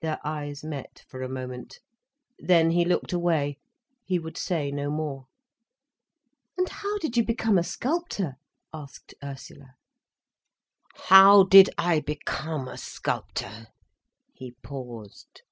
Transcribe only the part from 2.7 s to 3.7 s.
he looked away.